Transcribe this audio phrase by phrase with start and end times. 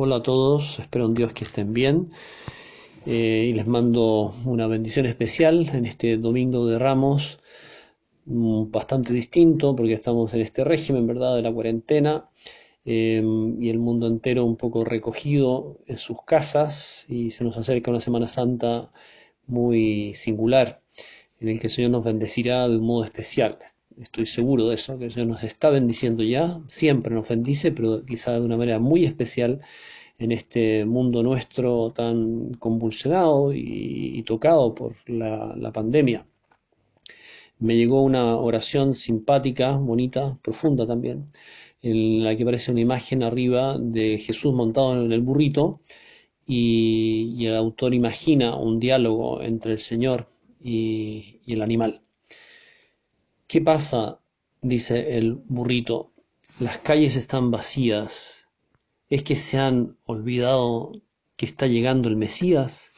[0.00, 2.12] Hola a todos, espero en Dios que estén bien
[3.04, 7.40] eh, y les mando una bendición especial en este domingo de Ramos,
[8.26, 12.30] mm, bastante distinto porque estamos en este régimen, ¿verdad?, de la cuarentena
[12.84, 13.20] eh,
[13.58, 17.98] y el mundo entero un poco recogido en sus casas y se nos acerca una
[18.00, 18.92] Semana Santa
[19.48, 20.78] muy singular
[21.40, 23.58] en el que el Señor nos bendecirá de un modo especial
[24.00, 28.32] estoy seguro de eso, que Señor nos está bendiciendo ya, siempre nos bendice, pero quizá
[28.34, 29.60] de una manera muy especial
[30.18, 36.26] en este mundo nuestro tan convulsionado y, tocado por la, pandemia.
[37.58, 41.26] Me llegó una oración simpática, bonita, profunda también,
[41.82, 45.80] en la que aparece una imagen arriba de Jesús montado en el burrito
[46.46, 50.28] y, el autor imagina un diálogo entre el Señor
[50.60, 52.02] y el animal.
[53.48, 54.20] ¿Qué pasa?
[54.60, 56.10] dice el burrito.
[56.60, 58.46] Las calles están vacías.
[59.08, 60.92] ¿Es que se han olvidado
[61.34, 62.92] que está llegando el Mesías?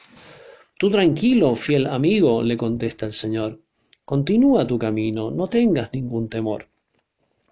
[0.77, 3.61] Tú tranquilo, fiel amigo, le contesta el Señor.
[4.03, 6.67] Continúa tu camino, no tengas ningún temor.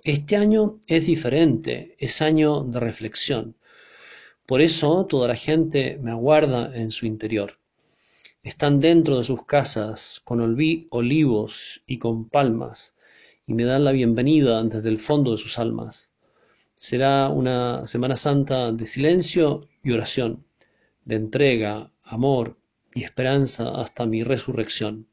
[0.03, 3.55] Este año es diferente, es año de reflexión.
[4.45, 7.58] Por eso toda la gente me aguarda en su interior.
[8.41, 12.95] Están dentro de sus casas con olivos y con palmas,
[13.45, 16.09] y me dan la bienvenida desde el fondo de sus almas.
[16.73, 20.45] Será una Semana Santa de silencio y oración,
[21.03, 22.57] de entrega, amor
[22.95, 25.07] y esperanza hasta mi resurrección.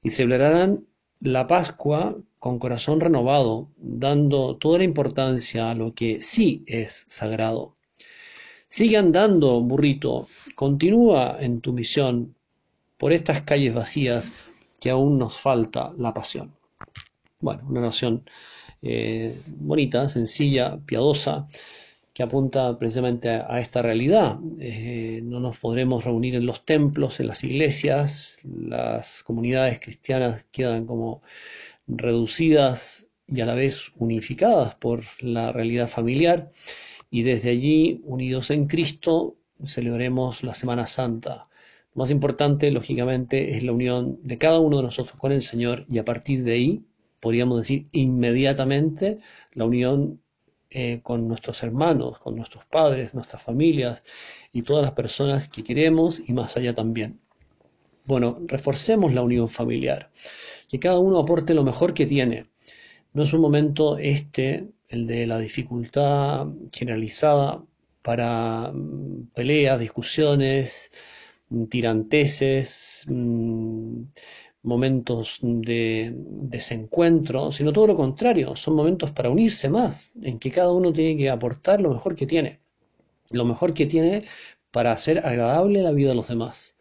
[0.00, 0.86] Y celebrarán
[1.18, 7.74] la Pascua con corazón renovado, dando toda la importancia a lo que sí es sagrado.
[8.68, 12.36] Sigue andando, burrito, continúa en tu misión,
[12.98, 14.32] por estas calles vacías
[14.80, 16.54] que aún nos falta la pasión.
[17.40, 18.28] Bueno, una noción
[18.82, 21.48] eh, bonita, sencilla, piadosa,
[22.12, 24.38] que apunta precisamente a, esta realidad.
[24.60, 30.86] Eh, no nos podremos reunir en los templos, en las iglesias, las comunidades cristianas quedan
[30.86, 31.22] como
[31.86, 36.50] reducidas y a la vez unificadas por la realidad familiar
[37.10, 41.48] y desde allí, unidos en Cristo, celebremos la Semana Santa,
[41.94, 45.98] más importante, lógicamente, es la unión de cada uno de nosotros con el Señor y
[45.98, 46.84] a partir de ahí,
[47.20, 49.18] podríamos decir inmediatamente,
[49.52, 50.20] la unión
[50.70, 54.02] eh, con nuestros hermanos, con nuestros padres, nuestras familias
[54.52, 57.20] y todas las personas que queremos y más allá también.
[58.06, 60.10] Bueno, reforcemos la unión familiar,
[60.68, 62.42] que cada uno aporte lo mejor que tiene.
[63.12, 67.64] No es un momento este, el de la dificultad generalizada
[68.02, 70.90] para mm, peleas, discusiones,
[71.68, 74.02] tiranteses, mm,
[74.62, 80.72] momentos de desencuentro, sino todo lo contrario, son momentos para unirse más, en que cada
[80.72, 82.60] uno tiene que aportar lo mejor que tiene,
[83.30, 84.24] lo mejor que tiene
[84.70, 86.74] para hacer agradable la vida de los demás.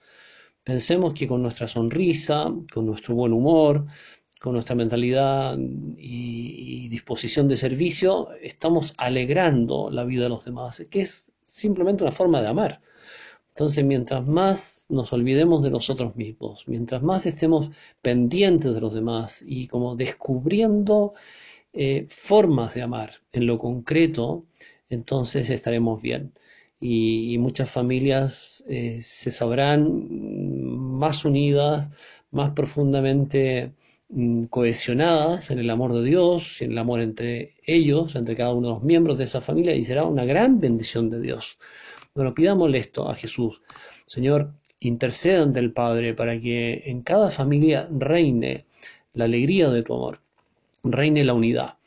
[0.63, 3.85] Pensemos que con nuestra sonrisa, con nuestro buen humor,
[4.39, 10.85] con nuestra mentalidad y, y disposición de servicio, estamos alegrando la vida de los demás,
[10.89, 12.81] que es simplemente una forma de amar.
[13.53, 17.69] Entonces, mientras más nos olvidemos de nosotros mismos, mientras más estemos
[18.01, 21.13] pendientes de los demás y como descubriendo
[21.71, 24.45] eh, formas de amar en lo concreto,
[24.89, 26.33] entonces estaremos bien.
[26.79, 30.07] Y, muchas familias eh, se sabrán
[30.97, 31.89] más unidas,
[32.31, 33.73] más profundamente
[34.09, 38.69] mm, cohesionadas en el amor de Dios, en el amor entre ellos, entre cada uno
[38.69, 41.57] de los miembros de esa familia, y será una gran bendición de Dios.
[42.15, 43.61] Bueno, pidámosle esto a Jesús.
[44.05, 48.67] Señor, interceda ante el Padre para que en cada familia reine
[49.13, 50.19] la alegría de tu amor,
[50.83, 51.77] reine la unidad.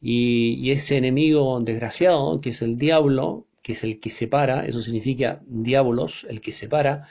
[0.00, 5.42] Y, ese enemigo desgraciado, que es el diablo, que es el que separa, eso significa
[5.46, 7.06] diablos, el que separa,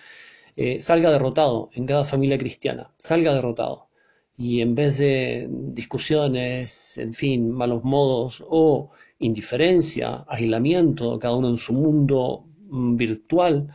[0.58, 3.88] eh, salga derrotado en cada familia cristiana, salga derrotado.
[4.38, 11.58] Y en vez de discusiones, en fin, malos modos o indiferencia, aislamiento, cada uno en
[11.58, 13.70] su mundo virtual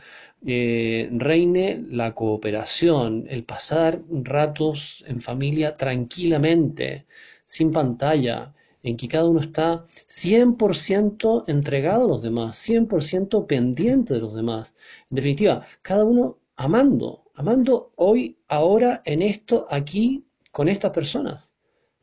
[0.45, 7.05] eh, reine la cooperación, el pasar ratos en familia tranquilamente,
[7.45, 14.19] sin pantalla, en que cada uno está 100% entregado a los demás, 100% pendiente de
[14.19, 14.75] los demás.
[15.09, 21.53] En definitiva, cada uno amando, amando hoy, ahora, en esto, aquí, con estas personas.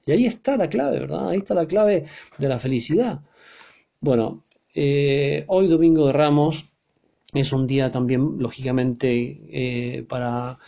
[0.07, 1.29] Y ahí está la clave, ¿verdad?
[1.29, 2.05] Ahí está la clave
[2.39, 3.21] de la felicidad.
[4.01, 4.45] Bueno,
[4.75, 6.70] eh, hoy domingo de Ramos
[7.33, 10.59] es un día también, lógicamente, eh, para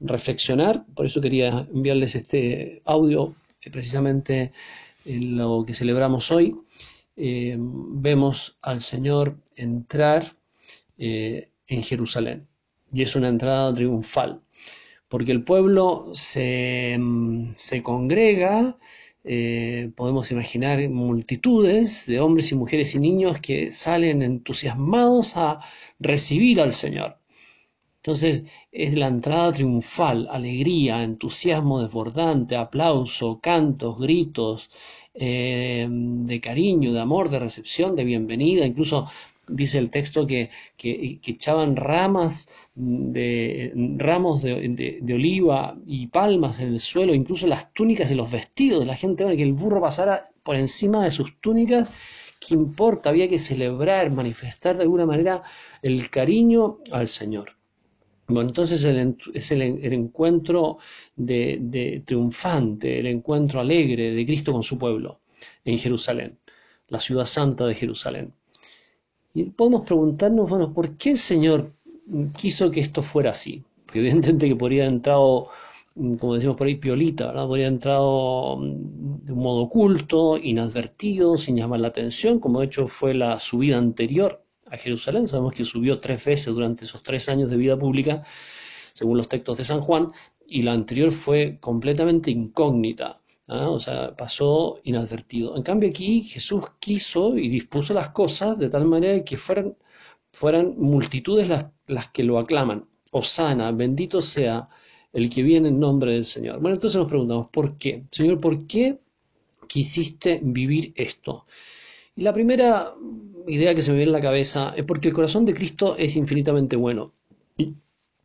[0.00, 0.84] reflexionar.
[0.94, 4.52] Por eso quería enviarles este audio, eh, precisamente
[5.04, 6.56] en lo que celebramos hoy.
[7.16, 10.34] Eh, vemos al Señor entrar
[11.00, 12.48] en Jerusalén.
[12.92, 14.40] Y es una entrada triunfal,
[15.08, 18.76] porque el pueblo se, mm, se congrega,
[19.30, 25.60] eh, podemos imaginar multitudes de hombres y mujeres y niños que salen entusiasmados a
[25.98, 27.18] recibir al Señor.
[27.96, 34.70] Entonces es la entrada triunfal, alegría, entusiasmo desbordante, aplauso, cantos, gritos
[35.12, 38.64] eh, de cariño, de amor, de recepción, de bienvenida.
[38.64, 39.08] Incluso
[39.48, 46.68] dice el texto que, que, echaban ramas de, ramos de, de, oliva y palmas en
[46.74, 50.30] el suelo, incluso las túnicas y los vestidos de la gente, que el burro pasara
[50.42, 51.88] por encima de sus túnicas.
[52.40, 53.10] ¿Qué importa?
[53.10, 55.42] Había que celebrar, manifestar de alguna manera
[55.82, 57.58] el cariño al Señor.
[58.28, 60.76] Bueno, entonces es el, encuentro
[61.16, 65.20] de, triunfante, el encuentro alegre de Cristo con su pueblo
[65.64, 66.38] en Jerusalén,
[66.88, 68.34] la ciudad santa de Jerusalén.
[69.34, 71.70] Y podemos preguntarnos, bueno, ¿por qué el Señor
[72.36, 73.62] quiso que esto fuera así?
[73.84, 75.48] Porque evidentemente que podría haber entrado,
[75.94, 77.26] como decimos por ahí, piolita.
[77.32, 82.86] Podría haber entrado de un modo oculto, inadvertido, sin llamar la atención, como de hecho
[82.86, 85.26] fue la subida anterior a Jerusalén.
[85.28, 88.22] Sabemos que subió tres veces durante esos tres años de vida pública,
[88.92, 90.12] según los textos de San Juan,
[90.46, 93.20] y la anterior fue completamente incógnita.
[93.48, 93.70] ¿Ah?
[93.70, 95.56] O sea, pasó inadvertido.
[95.56, 99.76] En cambio aquí Jesús quiso y dispuso las cosas de tal manera que fueran,
[100.32, 102.86] fueran multitudes las, las que lo aclaman.
[103.10, 104.68] Osana, bendito sea
[105.12, 106.60] el que viene en nombre del Señor.
[106.60, 108.04] Bueno, entonces nos preguntamos, ¿por qué?
[108.10, 108.98] Señor, ¿por qué
[109.66, 111.46] quisiste vivir esto?
[112.14, 112.94] Y la primera
[113.46, 116.16] idea que se me viene en la cabeza es porque el corazón de Cristo es
[116.16, 117.14] infinitamente bueno
[117.56, 117.74] y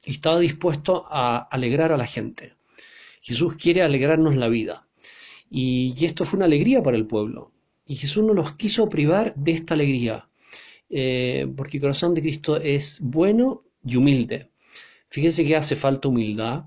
[0.05, 2.53] está dispuesto a alegrar a la gente.
[3.21, 4.87] Jesús quiere alegrarnos la vida.
[5.55, 7.51] Y, esto fue una alegría para el pueblo.
[7.85, 10.27] Y Jesús no los quiso privar de esta alegría,
[10.89, 14.49] eh, porque el corazón de Cristo es bueno y humilde.
[15.09, 16.65] Fíjense que hace falta humildad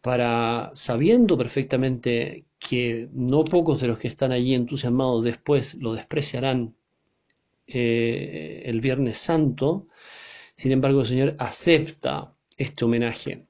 [0.00, 6.74] para, sabiendo perfectamente que no pocos de los que están allí entusiasmados después lo despreciarán
[7.66, 9.88] eh, el Viernes Santo,
[10.54, 13.44] sin embargo el Señor acepta este homenaje,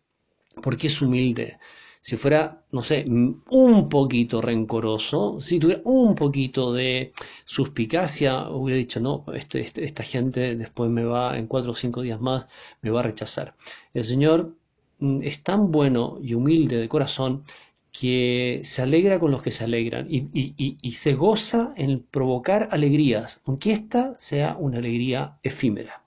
[0.60, 1.58] porque es humilde.
[2.02, 7.12] Si fuera, no sé, un poquito rencoroso, si tuviera un poquito de
[7.44, 12.02] suspicacia, hubiera dicho, no, este, este, esta gente después me va, en cuatro o cinco
[12.02, 12.48] días más,
[12.82, 13.54] me va a rechazar.
[13.94, 14.56] El Señor
[14.98, 17.44] mm, es tan bueno y humilde de corazón
[17.92, 23.72] que se alegra con los que se alegran y, se goza en provocar alegrías, aunque
[23.72, 26.01] esta sea una alegría efímera.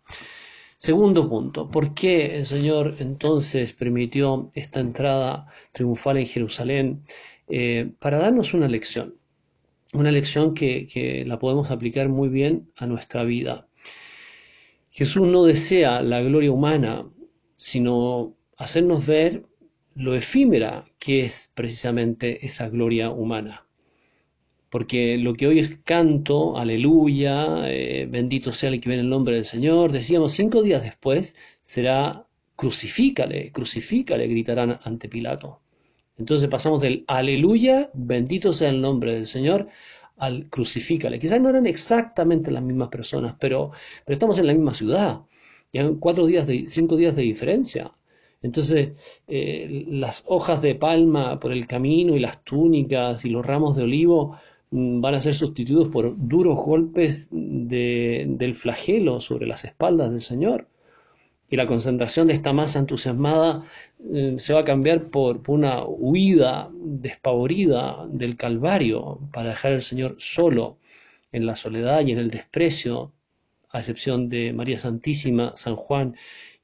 [0.77, 7.04] Segundo punto, ¿por qué el Señor entonces permitió esta entrada triunfal en Jerusalén?
[7.48, 9.16] Eh, para darnos una lección,
[9.94, 13.68] una lección que, que la podemos aplicar muy bien a nuestra vida.
[14.92, 17.10] Jesús no desea la gloria humana,
[17.57, 19.45] sino hacernos ver
[19.94, 23.64] lo efímera que es precisamente esa gloria humana.
[24.75, 29.36] Porque lo que hoy es canto, aleluya, eh, bendito sea el que viene el nombre
[29.36, 32.27] del Señor, decíamos cinco días después será
[32.57, 35.62] crucifícale, crucifícale, gritarán ante Pilato.
[36.18, 39.69] Entonces pasamos del aleluya, bendito sea el nombre del Señor,
[40.18, 41.19] al crucifícale.
[41.19, 43.71] Quizás no eran exactamente las mismas personas, pero,
[44.06, 45.21] pero estamos en la misma ciudad.
[45.71, 47.94] Y hay cuatro días de, cinco días de diferencia.
[48.42, 53.78] Entonces, eh, las hojas de palma por el camino y las túnicas y los ramos
[53.78, 54.38] de olivo
[54.75, 60.67] van a ser sustituidos por duros golpes del flagelo sobre las espaldas del Señor.
[61.47, 63.61] Y la concentración de esta masa entusiasmada
[64.11, 69.81] eh, se va a cambiar por, por, una huida despavorida del Calvario para dejar al
[69.81, 70.77] Señor solo
[71.31, 73.13] en la soledad y en el desprecio,
[73.69, 76.15] a excepción de María Santísima, San Juan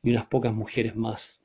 [0.03, 1.41] y unas pocas mujeres más.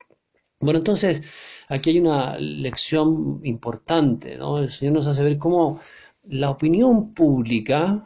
[0.59, 1.21] Bueno, entonces
[1.67, 4.57] aquí hay una lección importante, ¿no?
[4.57, 5.79] El Señor nos hace ver cómo
[6.29, 8.05] la opinión pública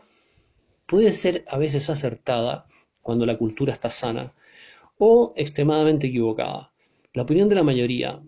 [0.85, 2.67] puede ser a veces acertada
[3.01, 4.33] cuando la cultura está sana
[4.99, 6.71] o extremadamente equivocada.
[7.13, 8.21] La opinión de la mayoría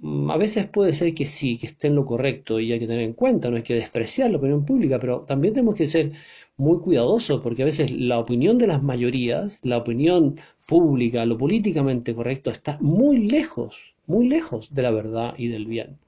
[0.00, 2.86] mm, a veces puede ser que sí, que esté en lo correcto y hay que
[2.86, 6.12] tener en cuenta, no hay que despreciar la opinión pública, pero también tenemos que ser
[6.56, 10.36] muy cuidadosos porque a veces la opinión de las mayorías, la opinión
[10.66, 15.98] pública, lo políticamente correcto, está muy lejos, muy lejos de la verdad y del bien.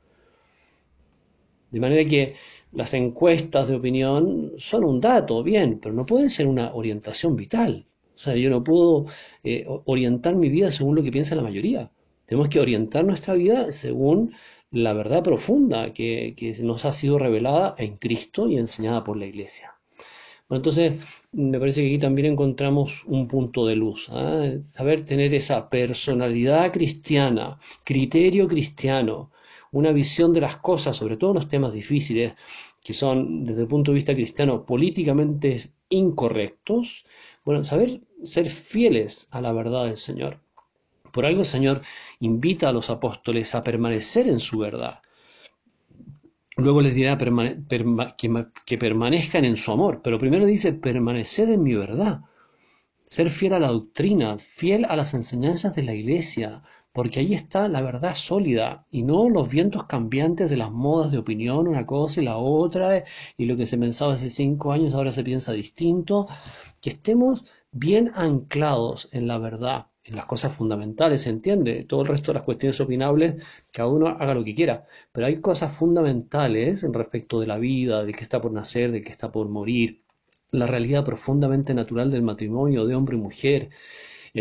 [1.71, 2.35] De manera que
[2.73, 7.87] las encuestas de opinión son un dato, bien, pero no pueden ser una orientación vital.
[8.15, 9.07] O sea, yo no puedo
[9.45, 11.91] eh, orientar mi vida según lo que piensa la mayoría.
[12.25, 14.33] Tenemos que orientar nuestra vida según
[14.71, 19.27] la verdad profunda que, que nos ha sido revelada en Cristo y enseñada por la
[19.27, 19.75] Iglesia.
[20.49, 21.01] Bueno, entonces
[21.33, 24.09] me parece que aquí también encontramos un punto de luz.
[24.11, 24.45] ¿ah?
[24.63, 29.31] Saber tener esa personalidad cristiana, criterio cristiano,
[29.73, 32.35] una visión de las cosas, sobre todo los temas difíciles,
[32.83, 37.05] que son desde el punto de vista cristiano políticamente incorrectos,
[37.45, 40.41] bueno, saber ser fieles a la verdad del Señor.
[41.13, 41.81] Por algo el Señor
[42.21, 45.01] invita a los apóstoles a permanecer en su verdad.
[46.57, 52.23] Luego les dirá que, permanezcan en su amor, pero primero dice permanecer en mi verdad,
[53.05, 56.63] ser fiel a la doctrina, fiel a las enseñanzas de la iglesia,
[56.97, 61.19] porque ahí está la verdad sólida y no los vientos cambiantes de las modas de
[61.19, 63.05] opinión, una cosa y la otra,
[63.37, 66.27] y lo que se pensaba hace cinco años ahora se piensa distinto,
[66.81, 71.85] que estemos bien anclados en la verdad, en las cosas fundamentales, ¿se entiende?
[71.85, 75.43] Todo el resto de las cuestiones opinables, cada uno haga lo que quiera, pero hay
[75.43, 79.31] cosas fundamentales en respecto de la vida, de que está por nacer, de que está
[79.31, 80.01] por morir,
[80.51, 83.69] la realidad profundamente natural del matrimonio de hombre y mujer,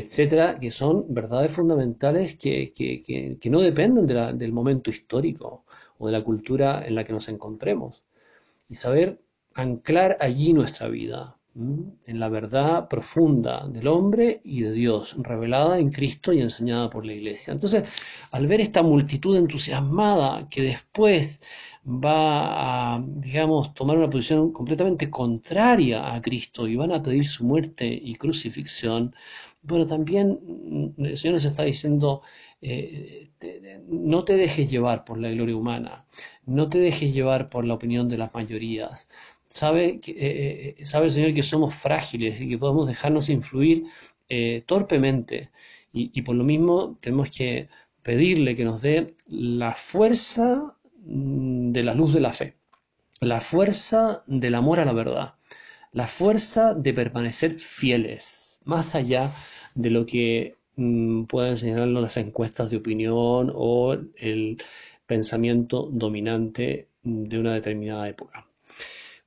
[0.02, 4.06] etcétera, que son verdades fundamentales que, que, no dependen
[4.38, 5.66] del momento histórico
[5.98, 8.04] o de la cultura en la que nos encontremos.
[8.68, 9.22] Y saber
[9.54, 15.90] anclar allí nuestra vida, en la verdad profunda del hombre y de Dios, revelada en
[15.90, 17.54] Cristo y enseñada por la Iglesia.
[17.54, 17.86] Entonces,
[18.32, 21.40] al ver esta multitud entusiasmada que después
[21.88, 27.46] va a, digamos, tomar una posición completamente contraria a Cristo y van a pedir su
[27.46, 29.16] muerte y crucifixión,
[29.68, 30.40] bueno, también
[30.98, 32.22] mm, el Señor nos está diciendo,
[32.62, 33.30] eh,
[33.88, 36.06] no te dejes llevar por la gloria humana,
[36.46, 39.08] no te dejes llevar por la opinión de las mayorías,
[39.48, 43.86] sabe, eh, eh, sabe el Señor que somos frágiles y que podemos dejarnos influir
[44.66, 45.52] torpemente.
[45.98, 47.70] Y, por lo mismo tenemos que
[48.04, 52.58] pedirle que nos dé la fuerza mm, de la luz de la fe,
[53.22, 55.36] la fuerza del amor a la verdad,
[55.94, 61.58] la fuerza de permanecer fieles, más allá de lo que mm, puedan
[62.02, 64.58] las encuestas de opinión o el
[65.06, 68.48] pensamiento dominante de una determinada época.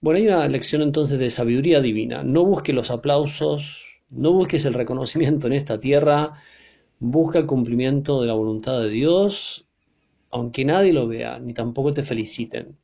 [0.01, 2.23] Bueno, hay una lección entonces de sabiduría divina.
[2.23, 6.35] No busques los aplausos, no busques el reconocimiento en esta tierra,
[7.01, 9.67] busca el cumplimiento de la voluntad de Dios,
[10.31, 12.77] aunque nadie lo vea, ni tampoco te feliciten.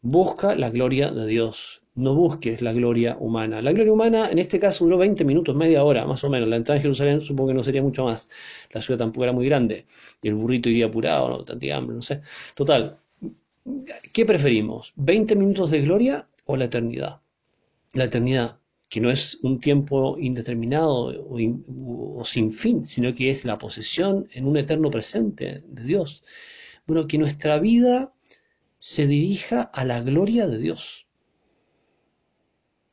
[0.00, 3.60] Busca la gloria de Dios, no busques la gloria humana.
[3.60, 6.48] La gloria humana en este caso duró 20 minutos, media hora más o menos.
[6.48, 8.28] La entrada en Jerusalén supongo que no sería mucho más.
[8.72, 9.86] La ciudad tampoco era muy grande
[10.22, 12.22] y el burrito iría apurado, no tendría hambre, no sé.
[12.54, 12.96] Total,
[14.12, 14.94] ¿qué preferimos?
[14.96, 17.20] ¿20 minutos de gloria o la eternidad.
[17.94, 18.58] La eternidad,
[18.88, 24.46] que no es un tiempo indeterminado o, sin fin, sino que es la posesión en
[24.46, 26.22] un eterno presente de Dios.
[26.86, 28.12] Bueno, que nuestra vida
[28.78, 31.06] se dirija a la gloria de Dios.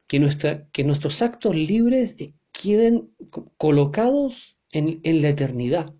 [0.10, 2.18] Que, nuestra, que nuestros actos libres
[2.52, 3.12] queden
[3.56, 5.94] colocados en, en la eternidad.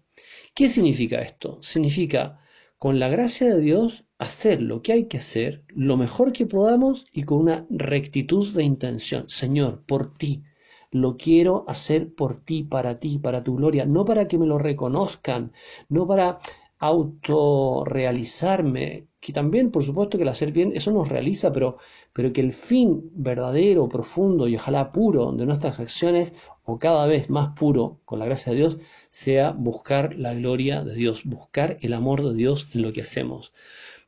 [0.54, 1.60] ¿Qué significa esto?
[1.62, 2.40] Significa,
[2.78, 7.06] con la gracia de Dios, hacer lo que hay que hacer lo mejor que podamos
[7.14, 9.30] y con una rectitud de intención.
[9.30, 10.44] Señor, por ti,
[10.92, 14.58] lo quiero hacer por ti, para ti, para tu gloria, no para que me lo
[14.58, 15.52] reconozcan,
[15.88, 16.40] no para
[16.80, 21.78] autorrealizarme, que también por supuesto que el hacer bien eso nos realiza, pero,
[22.14, 26.34] pero que el fin verdadero, profundo y ojalá puro de nuestras acciones,
[26.64, 28.78] o cada vez más puro con la gracia de Dios,
[29.10, 33.52] sea buscar la gloria de Dios, buscar el amor de Dios en lo que hacemos.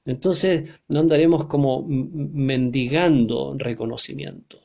[0.05, 4.61] Entonces no andaremos como mendigando reconocimientos.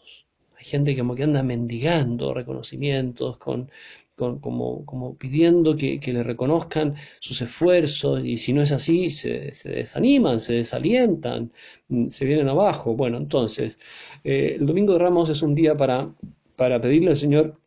[0.58, 3.70] Hay gente como que anda mendigando reconocimientos, con,
[4.16, 10.54] como, pidiendo que, le reconozcan sus esfuerzos y si no es así se, desaniman, se
[10.54, 11.52] desalientan,
[11.88, 12.96] mm, se vienen abajo.
[12.96, 13.78] Bueno, entonces
[14.24, 16.10] eh, el Domingo de Ramos es un día para,
[16.56, 17.58] para pedirle al Señor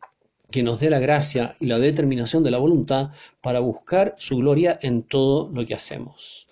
[0.50, 4.78] que nos dé la gracia y la determinación de la voluntad para buscar su gloria
[4.82, 6.48] en todo lo que hacemos.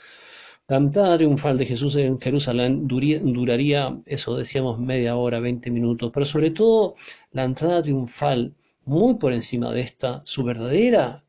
[0.69, 6.26] La entrada triunfal de Jesús en Jerusalén duraría, eso decíamos, media hora, 20 minutos, pero
[6.26, 6.95] sobre todo
[7.33, 8.55] la entrada triunfal,
[8.88, 11.23] muy por encima de esta, su verdadera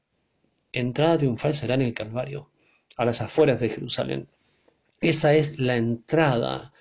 [0.72, 2.50] entrada triunfal será en el Calvario,
[2.96, 4.30] a las afueras de Jerusalén.
[5.02, 6.72] Esa es la entrada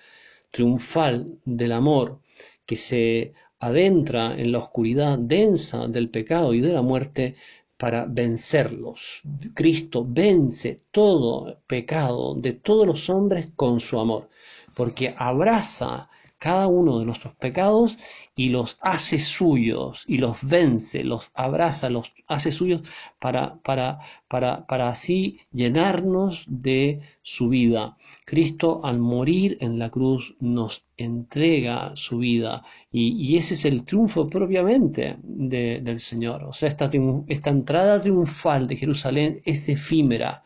[0.51, 2.21] triunfal del amor
[2.65, 7.35] que se adentra en la oscuridad densa del pecado y de la muerte
[7.75, 9.21] para vencerlos.
[9.53, 14.29] Cristo vence todo pecado de todos los hombres con su amor,
[14.75, 16.09] porque abraza
[16.39, 17.97] cada uno de nuestros pecados
[18.33, 22.81] y los hace suyos y los vence, los abraza, los hace suyos
[23.19, 27.97] para, para, para, para así llenarnos de su vida.
[28.25, 34.29] Cristo al morir en la cruz nos entrega su vida y, ese es el triunfo
[34.29, 36.43] propiamente del Señor.
[36.45, 36.89] O sea, esta,
[37.27, 40.43] esta entrada triunfal de Jerusalén es efímera,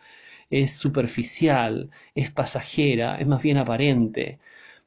[0.49, 4.39] es superficial, es pasajera, es más bien aparente.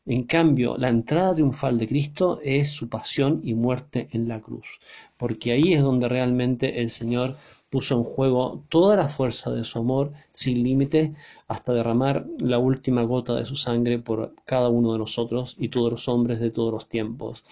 [0.08, 4.78] En cambio, la entrada triunfal de Cristo es su pasión y muerte en la cruz,
[5.16, 7.34] porque ahí es donde realmente el Señor
[7.70, 11.14] puso en juego toda la fuerza de su amor sin límite
[11.48, 15.90] hasta derramar la última gota de su sangre por cada uno de nosotros y todos
[15.90, 17.44] los hombres de todos los tiempos.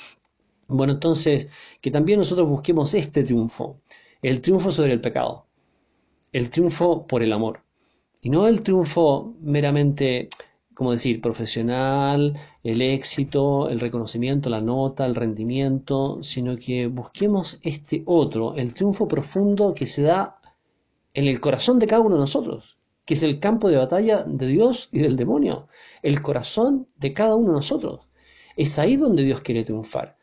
[0.68, 1.49] Bueno, entonces,
[1.80, 3.80] que también nosotros busquemos este triunfo,
[4.23, 5.46] el triunfo sobre el pecado,
[6.32, 7.61] el triunfo por el amor,
[8.20, 10.28] y no el triunfo meramente
[10.75, 18.02] como decir, profesional, el éxito, el reconocimiento, la nota, el rendimiento, sino que busquemos este
[18.07, 20.38] otro, el triunfo profundo que se da
[21.14, 24.47] en el corazón de cada uno de nosotros, que es el campo de batalla de
[24.49, 25.69] Dios y del demonio,
[26.02, 28.00] el corazón de cada uno de nosotros.
[28.57, 30.16] Es ahí donde Dios quiere triunfar.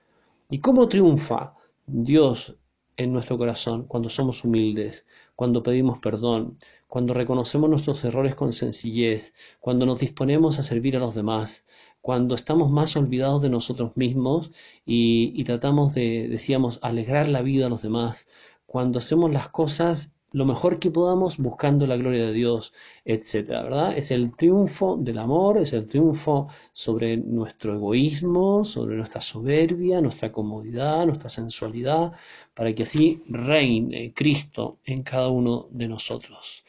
[0.50, 1.55] ¿Y cómo triunfa
[1.86, 2.58] Dios
[2.98, 5.05] en nuestro corazón cuando somos humildes,
[5.36, 6.58] cuando pedimos perdón,
[6.91, 11.63] cuando reconocemos nuestros errores con sencillez, cuando nos disponemos a servir a los demás,
[12.01, 14.51] cuando estamos más olvidados de nosotros mismos
[14.86, 18.27] y, tratamos de, decíamos, alegrar la vida a los demás,
[18.65, 22.73] cuando hacemos las cosas lo mejor que podamos buscando la gloria de Dios,
[23.03, 23.97] etcétera, ¿verdad?
[23.97, 30.31] Es el triunfo del amor, es el triunfo sobre nuestro egoísmo, sobre nuestra soberbia, nuestra
[30.31, 32.13] comodidad, nuestra sensualidad,
[32.53, 36.63] para que así reine Cristo en cada uno de nosotros.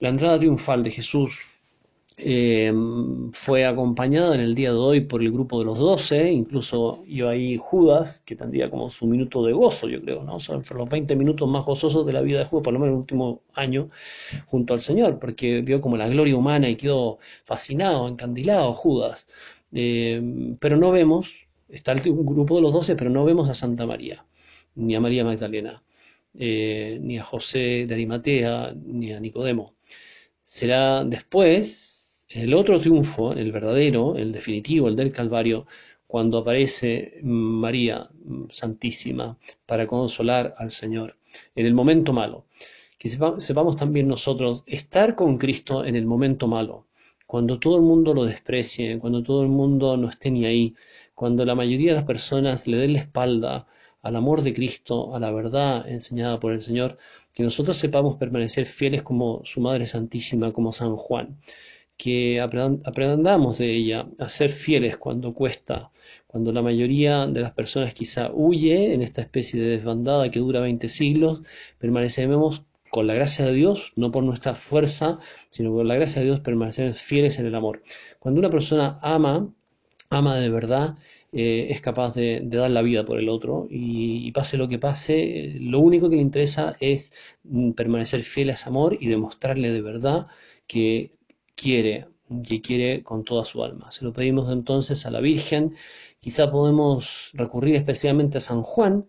[0.00, 1.40] La entrada triunfal de Jesús
[2.18, 2.72] eh,
[3.32, 7.30] fue acompañada en el día de hoy por el grupo de los doce, incluso iba
[7.30, 10.40] ahí Judas, que tendría como su minuto de gozo, yo creo, ¿no?
[10.40, 13.00] Son los 20 minutos más gozosos de la vida de Judas, por lo menos el
[13.00, 13.88] último año,
[14.46, 19.26] junto al Señor, porque vio como la gloria humana y quedó fascinado, encandilado Judas.
[19.72, 21.34] Eh, pero no vemos,
[21.68, 24.24] está el grupo de los doce, pero no vemos a Santa María
[24.76, 25.82] ni a María Magdalena,
[26.34, 29.74] eh, ni a José de Arimatea, ni a Nicodemo.
[30.44, 31.96] Será después
[32.28, 35.66] el otro triunfo, el verdadero, el definitivo, el del Calvario,
[36.06, 38.08] cuando aparece María
[38.48, 41.16] Santísima para consolar al Señor
[41.54, 42.46] en el momento malo.
[42.98, 46.86] Que sepamos también nosotros estar con Cristo en el momento malo,
[47.26, 50.74] cuando todo el mundo lo desprecie, cuando todo el mundo no esté ni ahí,
[51.14, 53.66] cuando la mayoría de las personas le den la espalda
[54.02, 56.98] al amor de Cristo, a la verdad enseñada por el Señor,
[57.32, 61.38] que nosotros sepamos permanecer fieles como su Madre Santísima, como San Juan,
[61.96, 65.90] que aprendamos de ella a ser fieles cuando cuesta,
[66.26, 70.60] cuando la mayoría de las personas quizá huye en esta especie de desbandada que dura
[70.60, 71.42] 20 siglos,
[71.78, 75.18] permanecemos con la gracia de Dios, no por nuestra fuerza,
[75.50, 77.82] sino por la gracia de Dios permanecemos fieles en el amor.
[78.18, 79.52] Cuando una persona ama,
[80.10, 80.96] ama de verdad,
[81.32, 85.56] eh, es capaz de, dar la vida por el otro y, pase lo que pase,
[85.60, 87.12] lo único que le interesa es
[87.44, 90.26] mm, permanecer fiel a ese amor y demostrarle de verdad
[90.66, 91.15] que
[91.56, 92.08] quiere,
[92.46, 93.90] que quiere con toda su alma.
[93.90, 95.74] Se lo pedimos entonces a la Virgen,
[96.20, 99.06] quizá podemos recurrir especialmente a San Juan,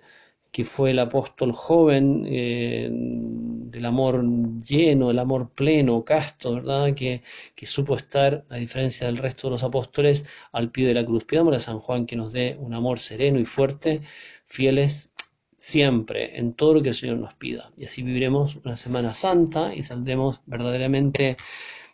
[0.52, 4.24] que fue el apóstol joven eh, del amor
[4.64, 6.94] lleno, el amor pleno, casto, ¿verdad?
[6.96, 7.22] Que,
[7.54, 11.26] que, supo estar, a diferencia del resto de los apóstoles, al pie de la cruz.
[11.26, 14.02] Pidámosle a San Juan que nos dé un amor sereno y fuerte,
[14.46, 15.12] fieles
[15.58, 17.72] siempre en todo lo que el Señor nos pida.
[17.78, 21.38] Y así viviremos una Semana Santa y saldremos verdaderamente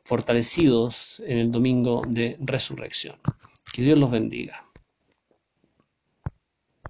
[0.04, 3.16] fortalecidos en el domingo de resurrección.
[3.72, 4.63] Que Dios los bendiga.